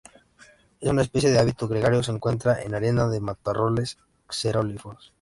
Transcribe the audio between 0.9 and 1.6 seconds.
especie de